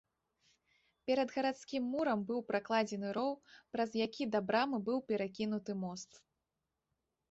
Перад 1.09 1.33
гарадскім 1.35 1.83
мурам 1.91 2.25
быў 2.31 2.39
пракладзены 2.49 3.09
роў, 3.19 3.31
праз 3.77 3.89
які 4.05 4.23
да 4.33 4.39
брамы 4.49 4.77
быў 4.91 4.97
перакінуты 5.13 5.71
мост. 5.89 6.23